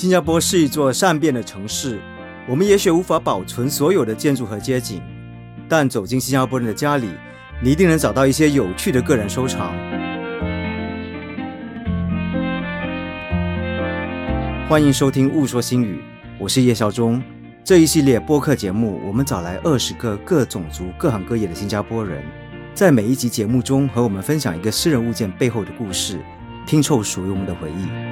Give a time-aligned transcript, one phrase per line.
[0.00, 2.00] 新加坡是一座善变的城市，
[2.48, 5.02] 我们也许无法保存所有的建筑和街景，
[5.68, 7.10] 但走进新加坡人的家里，
[7.62, 9.74] 你一定能找到一些有趣的个人收藏。
[14.66, 15.96] 欢迎收听《雾说新语》，
[16.38, 17.22] 我是叶孝忠。
[17.62, 22.22] 这一系列播客节目，我们找来二十个各种族、各行各业的新加坡人，
[22.72, 26.18] 在每一集节目中和我们分享一个私人物件背后的故事，
[26.66, 28.09] 拼凑属于我们的回忆。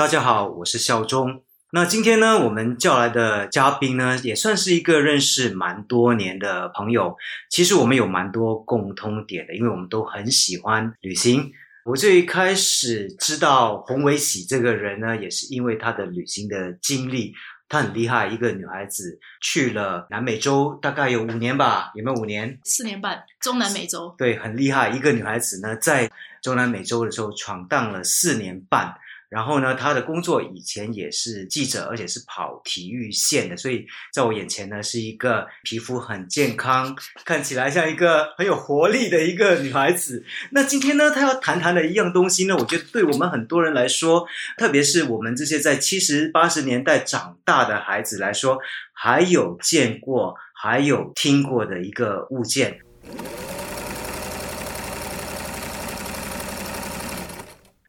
[0.00, 1.42] 大家好，我是孝忠。
[1.72, 7.14] 那今天呢，我们叫来的嘉宾呢，也算是一个认识蛮多年的朋友。
[7.50, 11.52] 其实我们有蛮多共通点的，因为我们都很喜欢旅行。
[11.84, 17.34] 我最开始知道洪维喜这个人呢，也是因为他的旅行的经历。
[17.68, 22.58] 她很厉害，一个女孩子去了南美洲，大概有五年吧，有没有五年？
[22.64, 24.14] 四年半，中南美洲。
[24.16, 28.94] 对，很厉害，一个女孩子呢，在中南美洲的时候闯荡了四年半。
[29.30, 40.24] 然后呢，他的工作以前也是记者，而且是跑体育线的，所以在我眼前呢，是一个皮肤很健康，看起来像一个很有活力的一个女孩子。
[40.50, 44.26] 那今天呢，她要谈谈的一样东西呢，我觉得对我们很多人来说，
[44.58, 48.58] 特别是我们这些在七十八十年代长大的孩子来说，
[48.92, 52.80] 还有见过、还有听过的一个物件。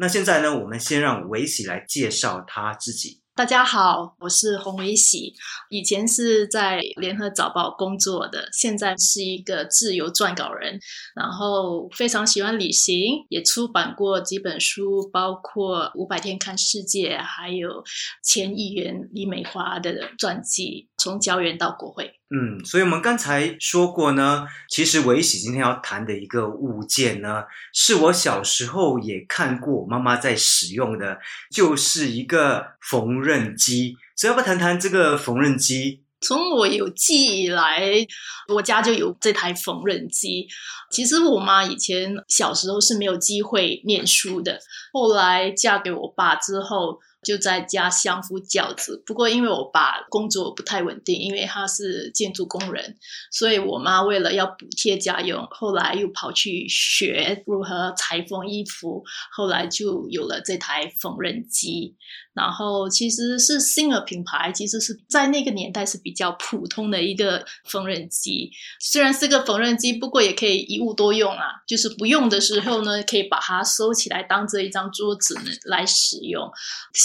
[0.01, 3.21] 那现在呢，我们先让维喜来介绍他自己。
[3.35, 5.35] 大家好，我是洪维喜，
[5.69, 10.79] 以前是在联合早报工作的，现在是一个自由撰稿人，
[11.13, 17.83] 然后非常喜欢旅行，也出版过几本书，包括《五百天看世界》，还有
[18.23, 22.20] 前议员李美华的传记，从教员到国会。
[22.33, 31.19] 嗯，所以我们刚才说过呢，其实维喜今天要谈的一个物件呢，是我小时候也看过，妈妈在使用的，
[31.53, 33.97] 就是一个缝纫机。
[34.15, 36.03] 所以要不要谈谈这个缝纫机？
[36.21, 37.83] 从我有记忆来，
[38.47, 40.47] 我家就有这台缝纫机。
[40.89, 44.57] 其实我妈以前小时候是没有机会念书的，
[44.93, 46.97] 后来嫁给我爸之后。
[47.23, 49.01] 就在家相夫教子。
[49.05, 52.97] 不过，因为我爸工作不太稳定，因为他是建筑工人，
[53.31, 59.03] 所以我妈为了要补贴家用，后来又跑去学如何裁缝衣服。
[59.31, 61.95] 后来就有了这台缝纫机。
[62.33, 68.49] 然后其实是新尔品牌，其实是在那个年代是比较普通的一个缝纫机。
[68.79, 71.61] 虽然是个缝纫机，不过也可以一物多用啊。
[71.67, 76.49] 就是不用的时候呢，可以把它收起来，当这一张桌子呢来使用。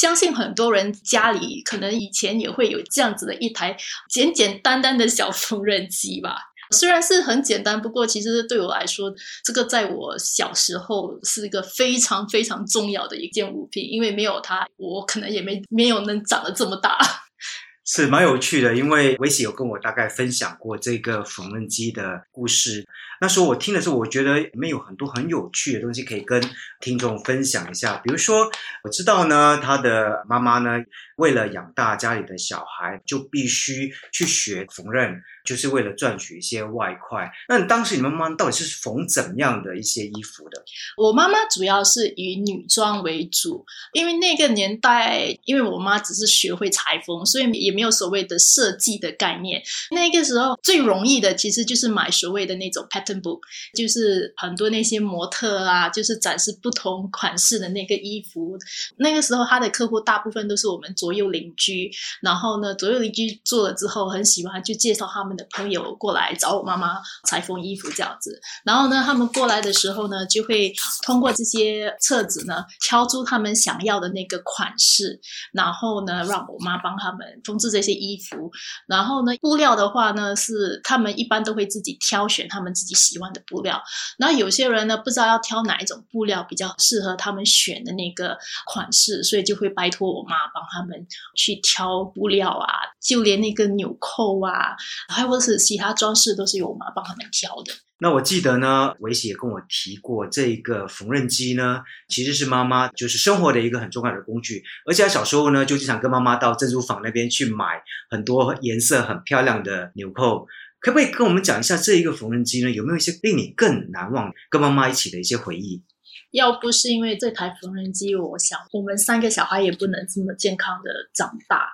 [0.06, 3.76] 相信很多人家里可能以前也会有这样子的一台
[4.08, 6.36] 简简单单的小缝纫机吧。
[6.70, 9.12] 虽然是很简单，不过其实对我来说，
[9.42, 16.96] 这个在我小时候是一个非常非常重要的一件物品，因为没有它，我可能也没没有能长得这么大。
[17.84, 22.84] 是蛮有趣的，因为维喜有跟我大概分享过这个缝纫机的故事。
[23.20, 26.42] 那时候我听的时候，我觉得里面有很多很有趣的东西可以跟
[26.80, 27.96] 听众分享一下。
[28.04, 28.50] 比如说，
[28.82, 30.78] 我知道呢，他的妈妈呢，
[31.16, 35.20] 为了养大家里的小孩，就必须去学缝纫。
[35.46, 37.30] 就是为了赚取一些外快。
[37.48, 40.60] 那你当时你妈妈到底是缝怎样的一些衣服的？
[40.96, 49.62] 我妈妈主要是以女装为主，因为那个年代，因为我妈只是学会裁缝，所以也没有所谓的设计的概念。
[49.92, 52.84] 那个时候最容易的其实就是买所谓的那种
[53.22, 53.40] book，
[53.76, 58.58] 就是很多那些模特啊，就是展示不同款式的那个衣服。
[58.96, 61.88] 那个时候他的客户大部分都是我们左右邻居，
[62.20, 65.36] 然后呢，左右邻居做了之后很喜欢，就介绍他们。
[65.36, 66.96] 的朋友过来找我妈妈
[67.26, 70.72] 裁缝衣服这样子，然后呢，他们过来的时候呢，就会
[71.04, 75.20] 通过这些册子呢，挑出他们想要的那个款式，
[75.52, 78.50] 然后呢，让我妈帮他们缝制这些衣服。
[78.88, 83.80] 然后呢，布料的话呢，是他们一般都会自己挑选他们自己喜欢的布料。
[84.18, 88.36] 那有些人呢，不知道要挑哪一种布料比较适合他们选的那个
[88.72, 91.06] 款式，所以就会拜托我妈帮他们
[91.36, 94.74] 去挑布料啊，就连那个纽扣啊，
[95.08, 97.72] 还或者是其他装饰都是由我妈帮他们挑的。
[97.98, 104.62] 那我记得呢，维喜也跟我提过，这个缝纫机呢，其实是妈妈就是生活的一个很重要的工具。
[104.84, 110.46] 而且她小时候呢，就经常跟妈妈到珍珠坊那边去买很多颜色很漂亮的纽扣。
[110.86, 112.70] 可不可以跟我们讲一下这一个缝纫机呢？
[112.70, 115.82] 有没有一些令你更难忘跟妈妈一起的一些回忆？
[116.30, 121.66] 要不是因为这台缝纫机，我想我们三个小孩也不能这么健康的长大。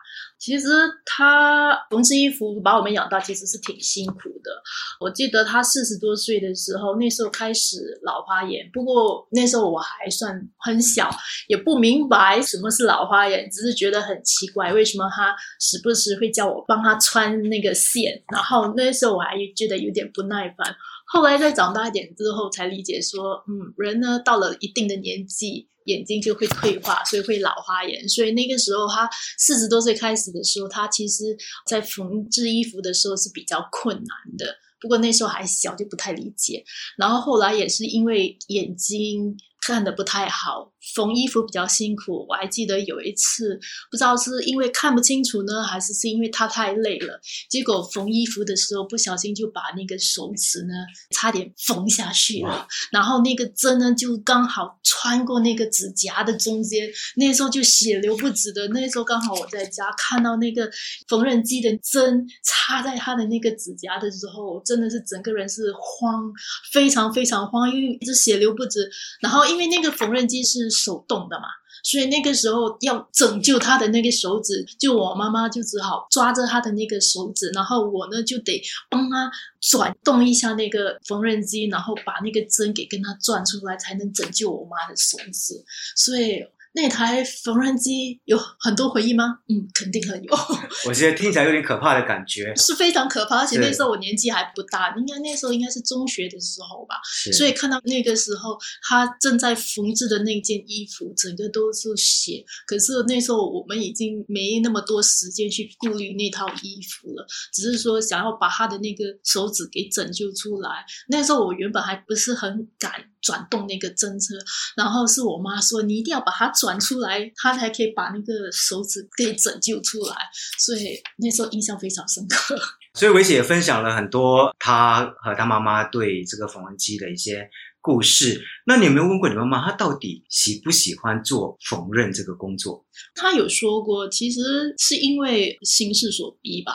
[0.43, 0.67] 其实
[1.07, 4.51] 他缝制衣服把我们养大，其实是挺辛苦的。
[4.99, 11.09] 我记得他四十多岁的时候，那时候开始老花眼，不过那时候我还算很小，
[11.47, 20.75] 也不明白什么是老花眼，只是觉得很奇怪，为什么他时不时会叫我帮他穿那个线，然后那时候我还觉得有点不耐烦。
[21.13, 25.69] 后来再长大一点之后，才理解说，嗯，人呢到了一定的年纪。
[25.87, 28.09] 眼睛就会退化，所以会老花眼。
[28.09, 31.37] 所以那个时候，他四十多岁开始的时候，他其实
[31.67, 34.47] 在缝制衣服的时候是比较困难的。
[34.81, 36.65] 不过那时候还小，就不太理解。
[36.97, 39.37] 然后后来也是因为眼睛。
[39.65, 42.27] 看的不太好，缝衣服比较辛苦。
[42.29, 43.57] 我还记得有一次，
[43.93, 50.75] 不知道是因为看不清楚呢，还是是因为他太累了，结果缝衣服的时候不小心就把那个手指呢
[51.13, 52.67] 差点缝下去了。
[52.91, 58.67] 然后那个针呢就刚好穿过那个指甲的中间，那时候就血流不止的。
[58.69, 60.69] 那时候刚好我在家看到那个
[61.07, 66.33] 缝纫机的针插在他的那个指甲的时候，真的是整个人是慌，
[66.73, 69.52] 非常非常慌，因为一直血流不止，然后。
[69.53, 71.45] 因为那个缝纫机是手动的嘛，
[71.85, 78.61] 所以那个时候要拯救他的那个手指，就我妈妈就只好抓着他的那个手指，然后我呢就得
[78.91, 85.63] 帮他转动一下那个缝纫机，然后把那个针给跟他转出来，才能拯救我妈的手指。
[85.97, 86.43] 所以。
[86.75, 89.41] 那台缝纫机有很多回忆吗？
[89.49, 90.35] 嗯，肯定很有。
[90.89, 93.41] 我觉得听起来有点可怕的感觉，是非常可怕。
[93.41, 96.97] 而且那时候我年纪还不大，应该那时候应该是中学的时候吧。
[97.33, 98.59] 所以看到那个时候
[98.89, 102.43] 他正在缝制的那件衣服，整个都是血。
[102.67, 110.71] 可是那时候我们已经没那么多时间去顾虑那套衣服了，只是说想要把他的那个手指给拯救出来。
[111.09, 112.93] 那时候我原本还不是很敢。
[113.23, 114.35] 转动那个针车，
[114.75, 120.15] 然后是我妈说你一定要把它转出来，他才可以把那个手指给拯救出来。
[120.61, 122.57] 所以那时候印象非常深刻。
[122.95, 127.51] 所以维姐也分享了很多她和她妈妈对这个缝纫机的一些
[127.81, 128.41] 故事。
[128.65, 132.85] 那你有没有问过你妈妈，她到底喜不喜欢做缝纫这个工作？
[133.17, 134.41] 她有说过，其实
[134.79, 136.75] 是因为形势所逼吧。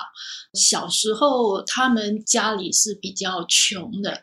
[0.54, 4.22] 小时候他们家里是比较穷的。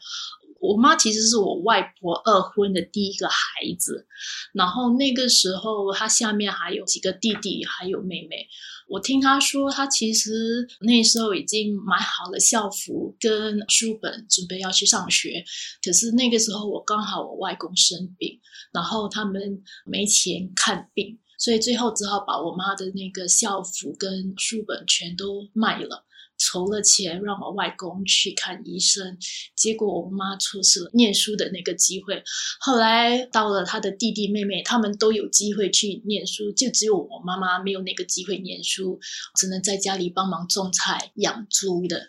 [0.67, 3.37] 我妈其实是我外婆二婚的第一个孩
[3.79, 4.07] 子，
[4.55, 8.47] 然后那个时候她下面还有几个弟弟，还有妹妹。
[8.89, 15.45] 我听她说，她其实那时候已经买好了校服跟书本，准备要去上学。
[15.83, 18.41] 可是那个时候我刚好我外公生病，
[18.73, 26.05] 然后他们没钱看病，所以最后只好把我妈的那个校服跟书本全都卖了。
[26.55, 29.19] 筹了钱让我外公去看医生，
[29.57, 32.23] 结果我妈错失了念书的那个机会。
[32.61, 39.01] 后来到了他的弟弟妹妹，他们都有机会去念书，就只有我妈妈没有那个机会念书，
[39.37, 42.09] 只能在家里帮忙种菜、养猪的。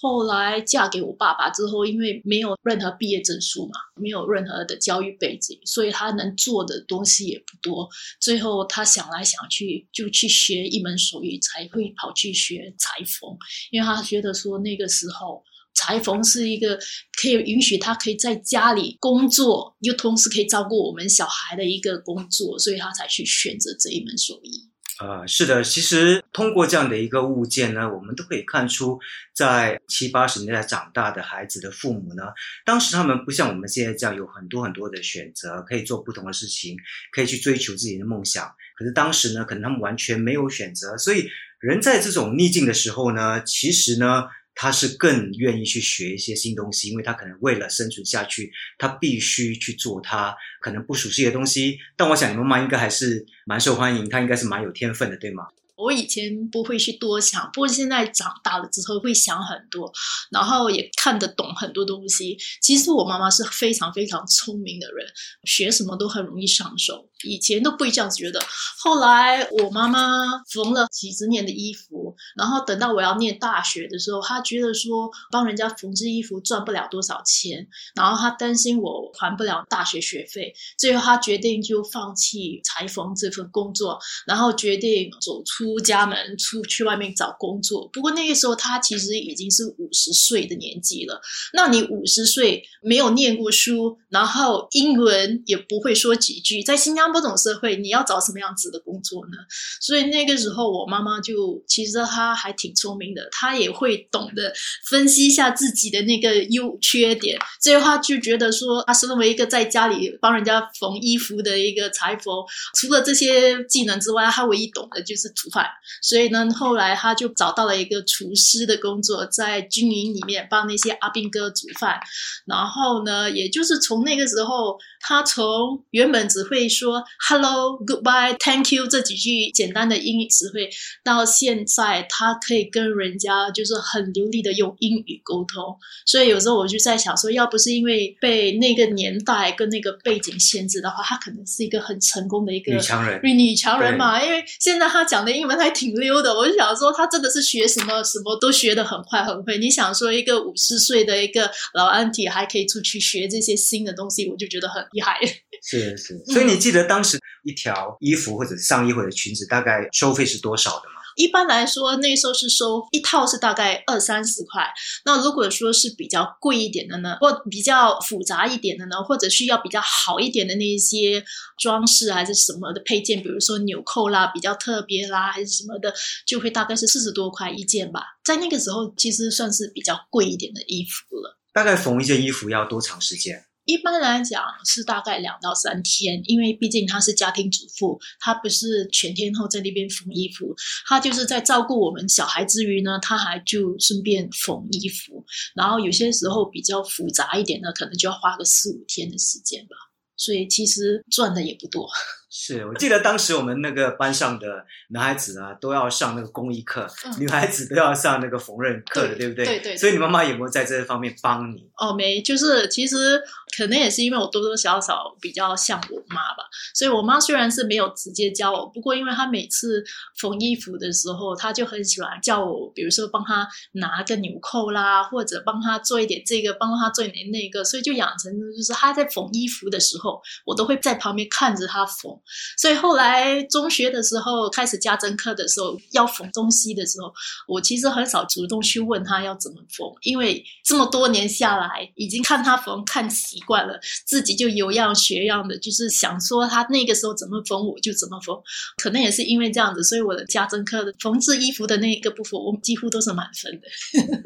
[0.00, 7.86] 后来嫁给我爸爸之后，因为没有任何毕业证书嘛，没有任何的教育背景，所以他能做的东西也不多。
[8.18, 13.36] 最后他想来想去，就去学一门手艺，才会跑去学裁缝。
[13.70, 15.44] 因为他觉得说那个时候
[15.74, 16.78] 裁缝是一个
[17.20, 24.69] 可以允许他可以在家里工作，又同时可以照顾我们小孩的一个工作，所以他才去选择这一门手艺。
[25.00, 29.00] 呃，是的，其实通过这样的一个物件呢，我们都可以看出，
[29.34, 32.24] 在七八十年代长大的孩子的父母呢，
[32.66, 36.76] 当时他们不像我们现在这样有很多很多的选择，可以做不同的事情，
[37.12, 38.44] 可以去追求自己的梦想。
[38.76, 44.24] 可是当时呢，可能他们完全没有选择，所以人在这种逆境的时候呢，其实呢。
[44.62, 51.78] 他是更愿意去学一些新东西，因为他可能为了生存下去，他必须去做他可能不熟悉的东西。
[51.96, 55.44] 但我想你妈妈应该还是蛮受欢迎，她应该是蛮有天分的，对吗？
[55.80, 59.90] 我以前不会去多想，不过现在长大了之后会想很多，
[60.30, 62.36] 然后也看得懂很多东西。
[62.60, 65.06] 其实我妈妈是非常非常聪明的人，
[65.44, 67.08] 学什么都很容易上手。
[67.22, 68.40] 以前都不会这样子觉得，
[68.78, 87.86] 后来我妈妈缝了几十年的衣服，然后等到我要念大学的时候，她觉得说帮人家缝制衣服赚不了多少钱，然后她担心我还不了大学学费，最后她决定就放弃裁缝这份工作，然后决定走出出家门，出去外面找工作。
[87.92, 91.20] 不过那个时候他其实已经是五十岁的年纪了，
[91.52, 97.10] 那你五十岁没有念过书，然后英文也不会说几句，在新疆。
[97.10, 99.32] 不懂社会，你要找什么样子的工作呢？
[99.80, 104.52] 所以那个时候，我妈妈就其实她还挺聪明的，她也会懂得
[104.88, 107.36] 分析一下自己的那个优缺点。
[107.60, 112.32] 所以她就觉得说，她身为一个在家里帮人家缝衣服的一个裁缝，
[112.76, 115.66] 除了这些技能之外，她唯一懂的就是饭，
[116.02, 121.98] 所以呢，后来他就找到了一个厨师的工作，在军营里面帮那些阿兵哥煮饭。
[122.46, 130.70] 然后呢，也就是从那个时候，他从原本只会说 “hello”、“goodbye”、“thank you” 这几句简单的英语词汇，
[131.02, 135.76] 到现在他可以跟人家就是很流利的用英语沟通。
[136.06, 143.20] 所以有时候我就在想说，要不是因为被那个年代跟那个背景限制的话，他可能是一个很成功的一个女强人。
[143.22, 149.56] 女强人嘛，因为现在他讲的你们还挺溜的，我就想说他真的是学什么什么都学得很快很会。
[149.56, 155.18] 你想说一个五十岁的一个老安体还可以出去学这些新的东西，我就觉得很厉害。
[155.62, 160.99] 是是，所以你记得当时一条衣服或者上衣或者裙子大概收费是多少的吗？
[161.16, 164.66] 一般来说，那时候是收一套是大概二三十块。
[165.04, 171.22] 那如果说是比较贵一点的呢，或比较复杂一点的呢，或者需要比较好一点的那一些
[171.58, 175.92] 装饰还是什么的配件，比如说纽扣啦，比较特别啦，还是什么的，
[176.26, 178.02] 就会大概是四十多块一件吧。
[178.24, 181.38] 在那个时候，其实算是比较贵一点的衣服了。
[181.52, 183.44] 大概缝一件衣服要多长时间？
[183.70, 190.52] 一般来讲是大概两到三天，因为毕竟她是家庭主妇，她不是全天候在那边缝衣服，
[190.88, 195.24] 她就是在照顾我们小孩之余呢，她还就顺便缝衣服。
[195.54, 199.76] 然后有些时候比较复杂一点的，可能就要花个四五天的时间吧。
[200.16, 201.88] 所以其实赚的也不多。
[202.32, 206.86] 是我记得当时我们那个班上的男孩子啊，都要上那个工艺课，
[207.18, 209.44] 女孩子都要上那个缝纫课的，对不对？
[209.44, 209.76] 对对。
[209.76, 211.68] 所以你妈妈有没有在这方面帮你？
[211.76, 213.20] 哦，没，就是其实
[213.56, 219.82] 可能也是因为我多多少少比较像我妈吧，所以我妈虽然是没有直接教我，不过因为她每次
[220.20, 232.19] 缝衣服的时候，她就很喜欢叫我，比如说帮她拿个纽扣啦，或者帮她做一点这个，帮她做一点那个，所以就养成就是她在缝衣服的时候，我都会在旁边看着她缝。
[232.56, 237.12] 所以后来中学的时候开始家政课的时候，要缝东西的时候，
[237.46, 248.36] 我其实很少主动去问他要怎么缝，因为这么多年下来，已经看他缝看习惯了，自己就有样学样的，就是想说他那个时候怎么缝我就怎么缝。
[248.76, 253.68] 可能也是因为这样子，所以我的家政课的缝制衣服的那个部分，我几乎都是满分的。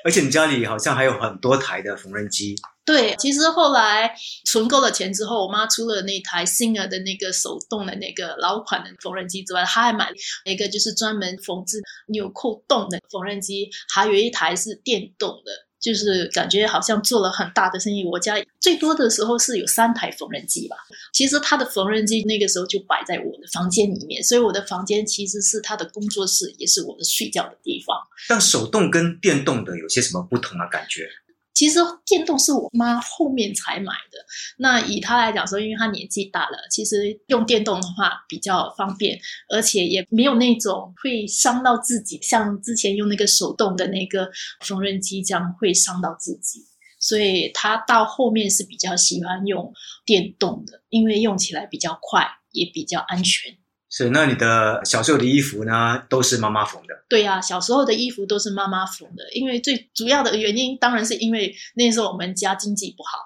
[0.05, 2.55] 而且你家里好像还有很多台的缝纫机。
[2.87, 4.15] 对，其实后来
[4.45, 15.51] 存够了钱之后，我妈除了那台新的的那个手动的那个老款的缝纫机之外，她还买了一个就是专门缝制纽扣洞的缝纫机，还有一台是电动的，
[15.81, 18.05] 就是感觉好像做了很大的生意。
[18.05, 20.77] 我家最多的时候是有三台缝纫机吧。
[21.13, 27.97] 其实她的缝纫机那个时候就摆在我的房间里面，所以我的房间其实是她的工作室，也是我的睡觉的地方。
[28.29, 31.09] 但手动跟电动的有些什么不同的感觉？
[31.57, 34.19] 其实电动是我妈后面才买的。
[34.59, 46.61] 那以她来讲说，因为她年纪大了，其实用电动的话比较方便，而且也没有那种会伤到自己，像之前用那个手动的那个缝纫机这样会伤到自己。
[47.01, 49.73] 所以她到后面是比较喜欢用
[50.05, 53.57] 电动的，因为用起来比较快，也比较安全。
[53.89, 56.95] 是，那你的小时候的衣服呢，都是妈妈缝的？
[57.09, 63.19] 对呀，小时候的衣服都是妈妈缝的，因为最主要的原因当然是因为那时候我们家经济不好，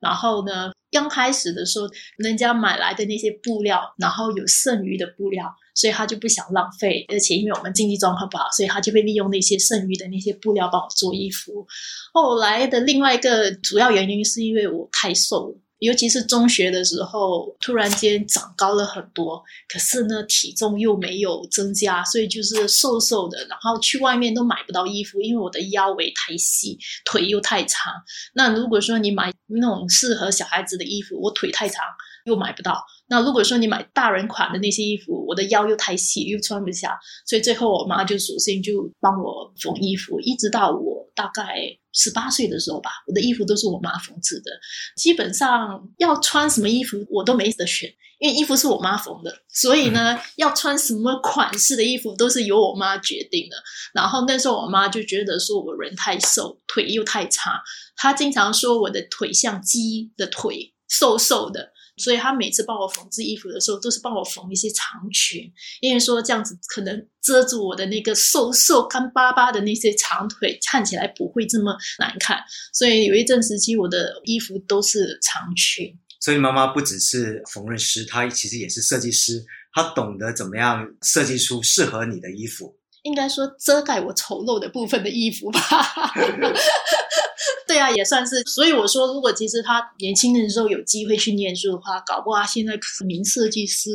[0.00, 11.64] 然后呢，刚开始的时候，人家买来的那些布料，然后有剩余的布料，所以他就不想浪费，而且因为我们经济状况不好，所以他就会利用那些剩余的那些布料帮我做衣服。
[12.12, 15.56] 后来的另外一个主要原因是因为我太瘦了。
[15.78, 23.38] 尤其是中学的时候，突然间长高了很多，可是呢，体重又没有增加，所以就是瘦瘦的。
[23.48, 27.92] 然后去外面都买不到衣服，因为我的腰围太细，腿又太长。
[28.34, 31.84] 那如果说你买那种适合小孩子的衣服，我腿太长
[32.24, 32.84] 又买不到。
[33.08, 41.56] 那如果说你买大人款的那些衣服，我的腰又太细，又穿不下，所以最后我妈就索性就帮我缝衣服，一直到我大概
[41.98, 44.52] 十八岁的时候吧，我的衣服都是我妈缝制的。
[44.96, 53.56] 基本上要穿什么衣服我都没得选，因为衣服是我妈缝的，所以呢，要穿什么款式的衣服都是由我妈决定的。
[53.92, 57.60] 然后那时候我妈就觉得说我人太瘦，腿又太差，
[57.96, 61.72] 她经常说我的腿像鸡的腿，瘦瘦的。
[61.98, 72.38] 所以他每次帮我缝制衣服的时候，都是帮我缝一些长裙，因为说这样子可能遮住我的那个瘦瘦干巴巴的那些长腿，看起来不会这么难看。
[72.72, 75.98] 所以有一阵时期，我的衣服都是长裙。
[76.20, 82.76] 所以妈妈不只是缝纫师，她其实也是设计师，她懂得怎么样设计出适合你的衣服。
[83.02, 85.60] 应该说遮盖我丑陋的部分的衣服吧。
[87.68, 88.42] 对啊，也算是。
[88.44, 92.72] 所以我说，如果其实他年轻的时候有机会去念书的话，搞不好现在
[93.06, 93.90] 名设计师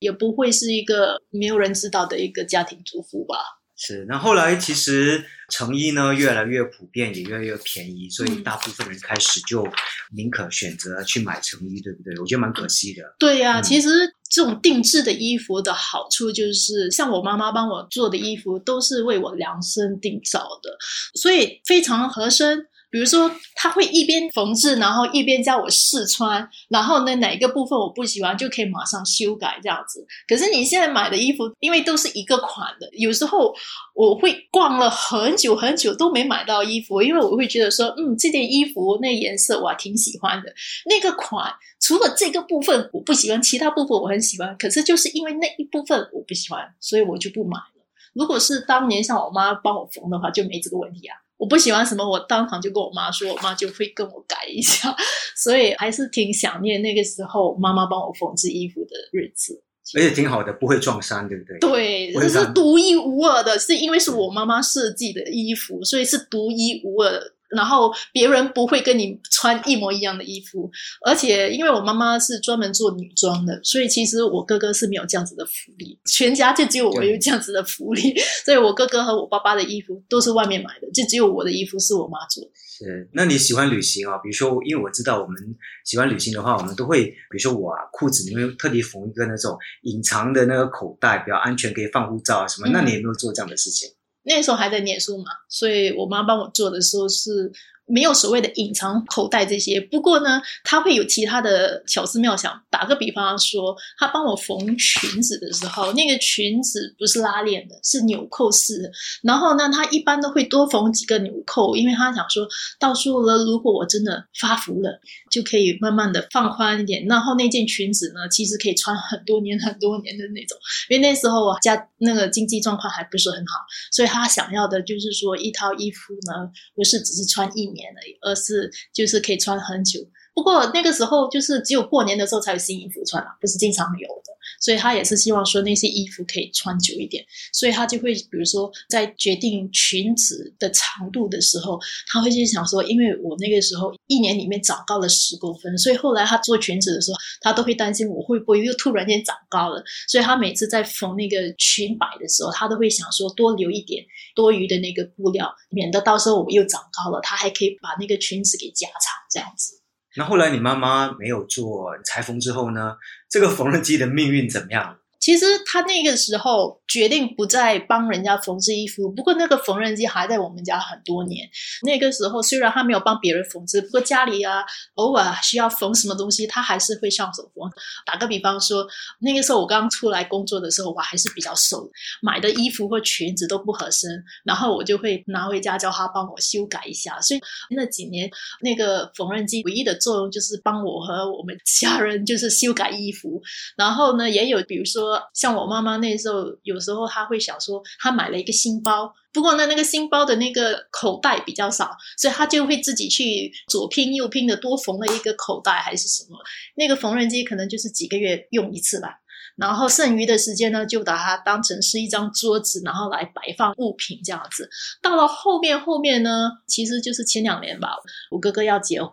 [0.00, 3.36] 也不会是一个没有人知道的一个家庭主妇吧。
[3.76, 9.66] 是，那后来其实成衣呢越来越普遍，也越来越便宜，所以大部分人开始就
[10.14, 12.14] 宁可选择去买成衣，对不对？
[12.18, 13.02] 我觉得蛮可惜的。
[13.18, 13.88] 对呀，其实
[14.30, 20.76] 这种定制的衣服的好处就是，像我妈妈帮我做的衣服都是为我量身定造的，
[21.14, 22.66] 所以非常合身。
[22.90, 30.04] 比如说，他会一边缝制，然后一边教我试穿，然后呢，哪一个部分我不喜欢，就可以马上修改这样子。
[30.26, 33.54] 可是你现在买的衣服，因为都是一个款的，有时候
[33.94, 40.52] 我会逛了很久很久都没买到衣服，因为我会觉得说，嗯，这件衣服那颜色我还挺喜欢的，
[40.86, 47.86] 那个款除了这个部分我不喜欢，其他部分我很喜欢，可是就是因为那一部分我不喜欢，所以我就不买了。
[48.14, 51.16] 如果是当年像我妈帮我缝的话，就没这个问题啊。
[51.40, 54.94] 我不喜欢什么，我当场就跟我妈说，我妈就会跟我改一下，
[55.34, 59.60] 所以还是挺想念那个时候妈妈帮我缝制衣服的日子，
[59.96, 61.58] 而且挺好的，不会撞衫，对不对？
[61.58, 67.18] 对，这是独一无二的，是因为是我妈妈设计的衣服，所以是独一无二。
[67.56, 70.70] 然后别人不会跟你穿一模一样的衣服，
[71.06, 78.14] 而且因为我妈妈是专门做女装的，所以其实我哥哥是没有这样子的福利，全家就只有我有这样子的福利，
[78.44, 82.50] 所以我哥哥和我爸爸的衣服都是外面买的，就只有我的衣服是我妈做的。
[82.54, 84.16] 是，那你喜欢旅行啊？
[84.18, 85.36] 比如说，因为我知道我们
[85.84, 92.68] 喜欢旅行的话，我们都会，比如说我啊，裤子里面特地缝一个那种隐藏的那个口袋，比较安全，可以放护照啊什么。
[92.72, 93.90] 那你有没有做这样的事情？
[94.22, 97.52] 那时候还在念书嘛，所以我妈帮我做的时候是。
[97.92, 102.56] 没有所谓的隐藏口袋这些，不过呢，她会有其他的巧思妙想。
[102.70, 108.88] 打个比方说，她帮我缝裙子的时候，那个裙子不是拉链的，是纽扣式的。
[109.24, 112.46] 然后呢，她一般都会多缝几个纽扣，因为她想说
[112.78, 117.04] 到时候了，如果我真的发福了，就可以慢慢的放宽一点。
[117.06, 120.58] 然后那件裙子呢，其实可以穿很多年很多年的那种。
[120.88, 123.60] 因为那时候我家那个经济状况还不是很好，
[123.92, 127.90] 所以他想要的就是说一套衣服呢，不是只是穿一年。
[128.22, 129.98] 而是就是可以穿很久，
[130.34, 134.30] 不过那个时候就是只有过年的时候才有新衣服穿啊，不是经常有的。
[134.58, 159.79] 所以他也是希望说那些衣服可以穿久一点，所以他就会比如说在决定裙子的长度的时候，他会去想说，因为我那个时候一年里面长高了十公分，所以后来他做裙子的时候，他都会担心我会不会又突然间长高了，所以他每次在缝那个裙摆的时候，他都会想说多留一点多余的那个布料，免得到时候我又长高了，他还可以把那个裙子给加长这样子。
[160.16, 162.96] 那后来你妈妈没有做裁缝之后呢？
[163.28, 164.98] 这个缝纫机的命运怎么样？
[165.20, 171.46] 其实他那个时候决定不再帮人家缝制衣服，不过那个缝纫机还在我们家很多年。
[171.82, 177.70] 那个时候虽然他没有帮别人缝制，不过家里啊偶尔需要缝什么东西，他还是会上手缝。
[178.06, 178.86] 打个比方说，
[179.18, 181.90] 那个时候我刚出来工作的时候，我还是比较瘦，
[182.22, 184.10] 买的衣服或裙子都不合身，
[184.44, 187.20] 然后我就会拿回家叫他帮我修改一下。
[187.20, 187.40] 所以
[187.76, 188.28] 那几年
[188.62, 193.40] 那个缝纫机唯一的作用就是帮我和我们家人就是修改衣服，
[193.76, 195.09] 然后呢也有比如说。
[195.32, 206.36] 像我妈妈那时候，有时候她会想说，她买了一个新包，不过呢，那个新包的那个口袋比较少，所以她就会自己去左拼右拼的多缝了一个口袋还是什么。
[206.76, 209.19] 那个缝纫机可能就是几个月用一次吧。
[209.60, 214.68] 然后剩余的时间呢，就把它当成是一张桌子，然后来摆放物品这样子。
[215.02, 217.90] 到了后面后面呢，其实就是前两年吧，
[218.30, 219.12] 我哥哥要结婚，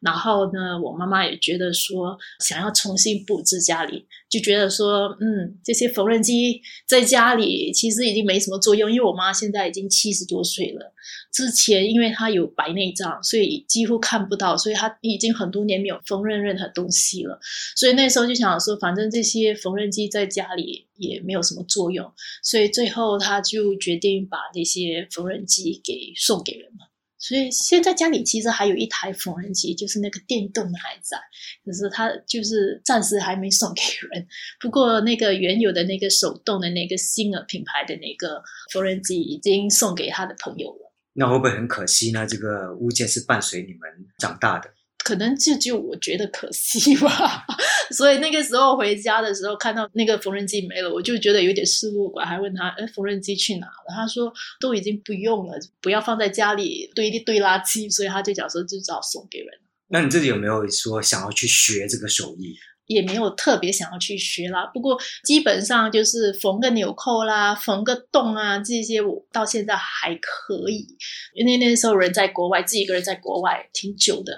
[0.00, 10.92] 然后呢，我妈妈也觉得说想要重新布置家里，就觉得说，嗯，这些缝纫机在家里其实已经没什么作用，因为我妈现在已经七十多岁了。
[11.32, 17.38] 之前因为她有白内障，所以几乎看不到，所以她已经很多年没有缝纫任何东西了。
[17.74, 26.86] 所以那时候就想说，反正这些缝纫缝纫机在家里也没有什么作用，所以最后他就决定把那些缝纫机给送给人嘛。
[27.18, 31.16] 所以现在家里其实还有一台缝纫机，就是那个电动的还在，
[31.64, 34.26] 可是他就是暂时还没送给人。
[34.60, 38.42] 不过那个原有的那个手动的那个新的品牌的那个
[38.72, 40.92] 缝纫机已经送给他的朋友了。
[41.14, 42.26] 那会不会很可惜呢？
[42.26, 43.80] 这个物件是伴随你们
[44.18, 44.70] 长大的。
[45.04, 47.44] 可能就就我觉得可惜吧，
[47.90, 59.48] 所以那个时候回家的时候看到那个缝纫机没了，我就觉得有点失落我，还问他：“哎，缝纫机去哪了？”他说：“都已经不用了，不要放在家里堆一堆垃圾。”所以他就讲说就只好送给人。
[59.88, 62.56] 那你自己有没有说想要去学这个手艺？
[62.92, 64.66] 也没有特别想要去学啦。
[64.72, 70.86] 不过基本上就是缝个纽扣啦，缝个洞啊，这些我到现在还可以。
[71.34, 74.32] 因为那时候人在国外，自己一个人在国外挺久的，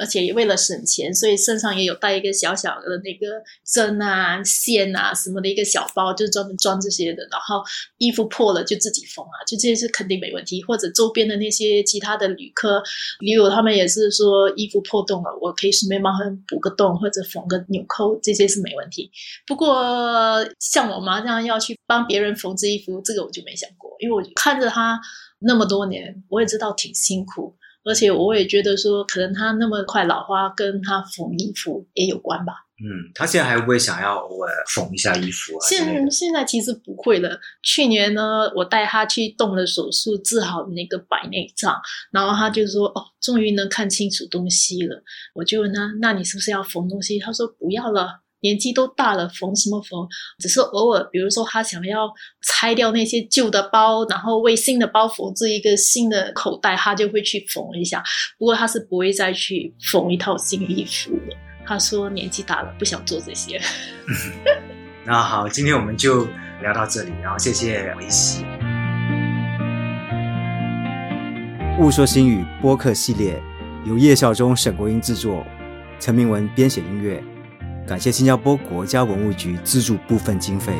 [0.00, 7.22] 而且也为了省钱，所以身上也有带一个小小的那个针啊、线啊什么的一个小包，就是专门装这些的。
[7.30, 7.62] 然后
[7.98, 10.62] 衣服破了就自己缝啊，就这些是肯定没问题。
[10.64, 12.82] 或者周边的那些其他的旅客、
[13.20, 19.10] 旅友，他们也是说衣服破洞了，我可以顺便帮他们补个洞或者缝个纽扣，这些是没问题。
[19.46, 25.00] 不过像我妈这样要去帮别人缝制衣服，这个我就没想过，因为我看着她
[25.38, 32.66] 那么多年，我也知道挺辛苦，而且我也觉得说，可能她那么快老花，跟她缝衣服也有关吧。
[32.82, 35.60] 嗯，他现在还会不会想要偶尔缝一下衣服啊？
[35.68, 37.38] 现现在其实不会了。
[37.62, 41.78] 去年呢，我带他去动了手术，治好那个白内障，
[42.10, 45.02] 然后他就说：“哦，终于能看清楚东西了。”
[45.36, 50.08] 我就问他：“那你是不是要缝东西？”他说：“不要了，年纪都大了，缝什么缝？
[50.38, 52.10] 只是偶尔，比如说他想要
[52.46, 58.02] 拆掉那些旧的包，然后为新的包缝制一个新的口袋，他就会去缝一下。
[58.38, 61.36] 不过他是不会再去缝一套新衣服了。”
[61.70, 63.60] 他说年纪大了，不想做这些。
[65.06, 66.26] 那好，今天我们就
[66.60, 68.44] 聊到这里，然后谢谢维西。
[71.78, 73.40] 《雾说新语》播客系列
[73.84, 75.46] 由叶孝忠、沈国英制作，
[76.00, 77.22] 陈明文编写音乐，
[77.86, 80.72] 感谢新加坡国家文物局资助部分经费。